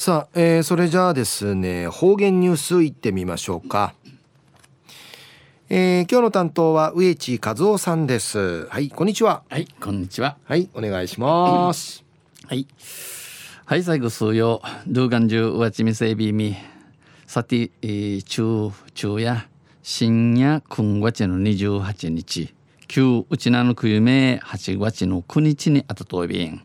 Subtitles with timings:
[0.00, 3.94] さあ、えー、それじゃあですね方言ニュースいってみましょうか、
[5.68, 8.68] えー、今日の担当は植地和夫さんです。
[8.68, 9.42] はいこんにちは。
[9.48, 10.36] はいこんにちは。
[10.44, 12.04] はいお願いします、
[12.46, 12.68] はい。
[13.64, 16.54] はい最後数曜ドゥーガンジュウワチミセイビミ
[17.26, 19.48] さて、えー、中中や
[19.82, 22.54] 深夜9月の28日。
[22.86, 26.62] 旧うちなのくゆめ8月の9日にあたとびん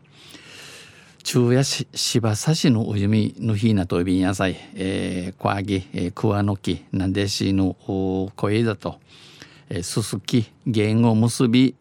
[1.23, 7.77] 中夜し芝刺しのおゆみの日なといびん野菜、えー、小揚げ、えー、桑の木なんでしの
[8.35, 8.99] 声だと、
[9.70, 11.75] えー、すすき弦を結び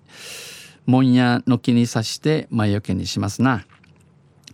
[0.87, 3.67] もんやの木に刺して魔除けにしますな。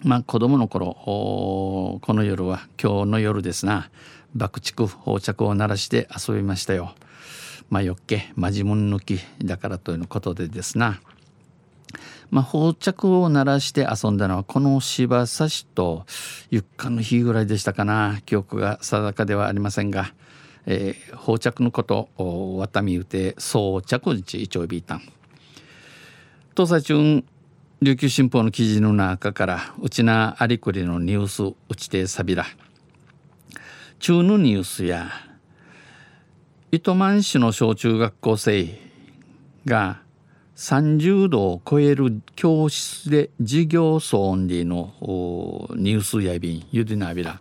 [0.04, 3.90] まあ子供の頃この夜は今日の夜ですな
[4.34, 6.94] 爆竹放着を鳴らして遊びましたよ。
[7.68, 10.98] 魔除けまじもん抜きだからということでですな。
[12.30, 16.04] まあ、放着を鳴らして遊んだのはこの芝刺しと
[16.50, 18.20] ゆっかの日ぐらいでしたかな。
[18.26, 20.12] 記憶が定かではありませんが、
[20.66, 25.02] えー、放着のことをわたみうて装着日一応ビータン
[26.54, 27.24] 東西中
[27.80, 32.44] 琉球新報の記事の中からうちなありくりのニュースうちてさびら
[34.00, 35.10] 中のニュースや
[36.70, 38.78] 糸満市の小中学校生
[39.64, 40.02] が
[40.58, 44.92] 30度を超える教室で授業騒音での
[45.76, 47.40] ニュースやびんゆでなびら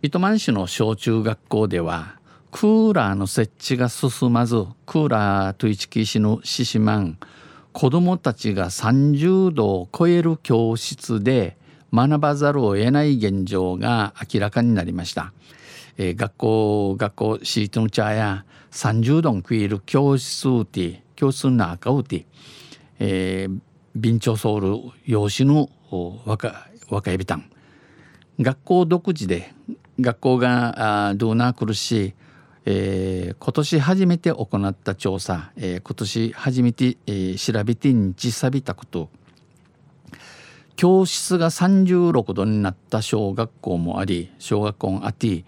[0.00, 2.18] 糸満市の小中学校では
[2.50, 7.18] クーラーの設置が進まずクーラーと一きしのししまん
[7.74, 11.58] 子どもたちが30度を超える教室で
[11.92, 15.34] 学ばざるを得ない現状が明らかになりました。
[15.96, 22.26] えー、学校学校シートの茶や30度を超える教室で教室の中をて、
[22.98, 23.60] えー、
[24.00, 25.70] 備長ソウル養子の
[26.24, 27.50] 若若いびたん
[28.40, 29.54] 学校独自で
[30.00, 32.14] 学校があどうな苦しい、
[32.66, 39.08] えー、今年初めて行った調査、えー、今年初めて、えー、調べて日さびたこと。
[40.76, 45.44] 教室が36度になった小学校もあり小学校もあって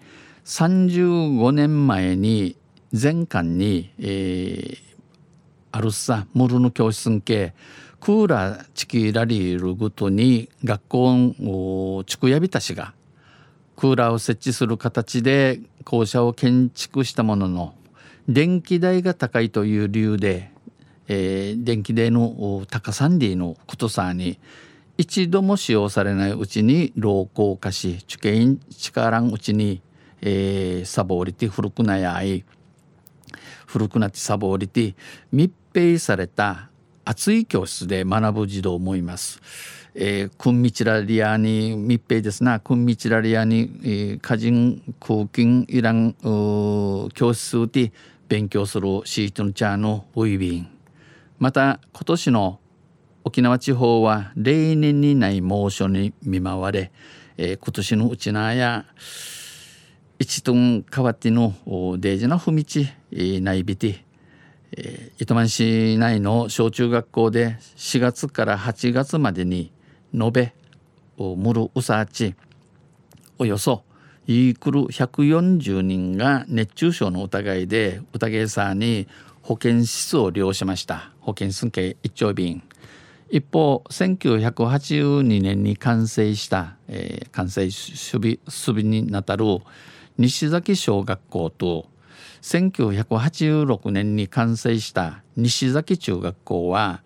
[0.47, 2.55] 35年前に
[2.97, 4.77] 前巻に、えー、
[5.73, 7.53] あるさモルの教室んけ
[7.99, 12.93] クーラーチキラリールごとに学校を地区やびたしが
[13.75, 17.73] クーラーを設置する形で校舎を建築したものの
[18.29, 20.51] 電気代が高いという理由で、
[21.09, 24.39] えー、電気代の高さんでのことさに
[24.97, 29.81] 一度も使用されないうちに老朽化し受験力んうちに、
[30.21, 32.43] えー、サボりて古くなやい
[33.65, 34.95] 古くなってサボりて
[35.31, 36.69] 密閉された
[37.05, 39.41] 暑い教室で学ぶ児童もいます。
[39.99, 42.59] えー、クンミチラリアに密閉ですな。
[42.59, 47.91] クンミチラリアに、えー、歌人空気いらん教室で
[48.27, 50.67] 勉強するシートンチャーのウイビン。
[51.39, 52.59] また今年の
[53.23, 56.91] 沖縄地方は例年にない猛暑に見舞われ、
[57.37, 58.85] えー、今年のうちなや
[60.27, 61.53] 一トン変わっての
[61.99, 64.03] デージな踏み地、えー、ないびて、
[65.19, 69.71] 糸満市内の小中学校で4月から8月までに
[70.13, 70.53] 延べ
[71.17, 72.35] ムルウサーチ
[73.39, 73.85] およそ
[74.27, 79.07] イークル140人が熱中症の疑いで疑いさに
[79.43, 81.13] 保健室を利用しました。
[81.21, 82.61] 保健室系一丁便
[83.29, 89.45] 一方1982年に完成した、えー、完成守備守備になたる
[90.17, 91.89] 西崎小学校と
[92.41, 97.03] 1986年に完成した西崎中学校は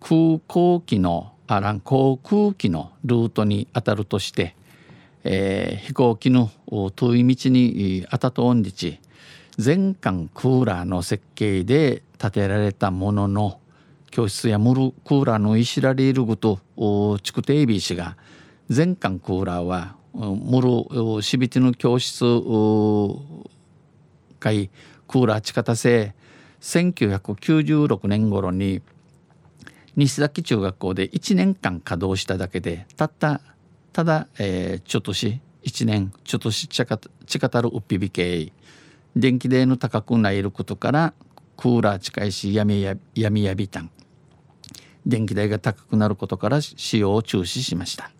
[0.00, 4.56] 空港機のあらん航空機のルートに当たるとして、
[5.24, 6.50] えー、飛行機の
[6.96, 9.00] 遠い道に当たっとんりち
[9.56, 13.60] 全館クーラーの設計で建てられたものの
[14.10, 16.60] 教室やムルクーラーのいしられるごと
[17.22, 18.16] チクテイビー氏が
[18.68, 20.60] 全館クーラーはム
[21.16, 22.24] ルシビティの教室
[24.38, 24.70] 回
[25.06, 26.14] クーラー地下せ
[26.60, 28.82] 1996年頃に
[29.96, 33.40] 西崎中学校で1年間稼働しただけでたった
[33.92, 38.52] ただ、えー、ちょっとし1年ちょっとしちかちかたるうっぴびけ
[39.16, 41.12] 電気代の高くないることから
[41.56, 43.90] クーラー近いし闇や闇やびたん
[45.06, 48.10] 電気代が高くなることから使用を中止しました。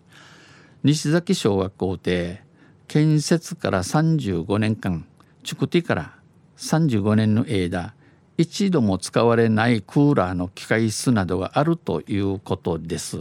[0.83, 2.41] 西崎小学校で
[2.87, 5.05] 建設から35年間
[5.43, 6.15] チュクティから
[6.57, 7.93] 35年の間
[8.35, 13.19] 一度も使われないクーラーの機械室などがあるということです。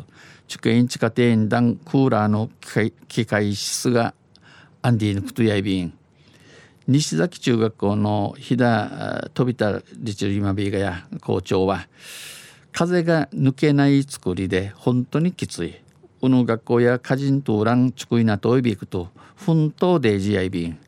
[0.48, 2.48] 受験地下庭園団クーラーの
[3.08, 4.14] 機械室が
[4.80, 5.92] アンディヌクトヤイビン
[6.88, 11.86] 西崎中学校の飛田飛田リチリマビーガや校長は
[12.72, 15.76] 風が抜けない作りで本当にきつい。
[16.22, 20.78] うぬ学校や歌人とランチクイナといびくと奮闘デイジアイビン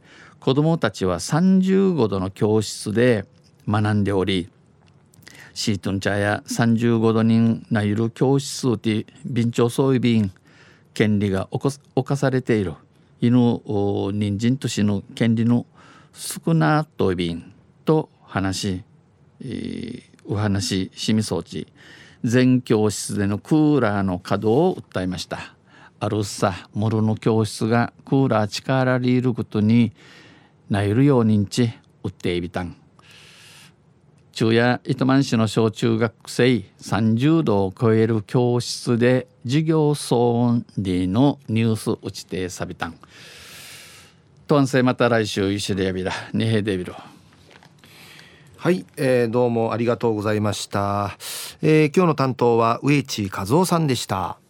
[0.41, 3.25] 子供たちは35度の教室で
[3.67, 4.51] 学んでおり
[5.55, 10.33] シートン茶や35度人なゆる教室で便長そういびん
[10.95, 12.75] 権利が侵されている
[13.21, 13.61] 犬
[14.13, 15.65] 人参としの権利の
[16.13, 17.53] 少なといびん
[17.85, 18.83] と話し、
[19.41, 21.67] えー、お話しみ装置
[22.25, 25.55] 全教室でのクーラーの稼働を訴えました。
[25.99, 29.93] あるさモルの教室がクーラー力リールことに
[30.71, 31.73] なゆるようにんち
[32.03, 32.77] 売っていびたん。
[34.33, 36.47] 昼夜糸満市の小中学生
[36.81, 42.95] 30度を超える教室で授業騒音でのニュース打ちてさびたん。
[44.47, 46.95] とんせまた来週一緒でやびらにへでびろ
[48.59, 51.17] はい、えー、どうもありがとうございました、
[51.65, 54.42] えー、今日の担当は植地和夫さんでした。